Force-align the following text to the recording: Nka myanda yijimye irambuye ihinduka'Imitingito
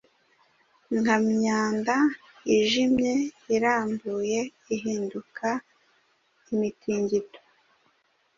Nka 0.99 1.15
myanda 1.31 1.95
yijimye 2.49 3.13
irambuye 3.55 4.39
ihinduka'Imitingito 4.73 7.39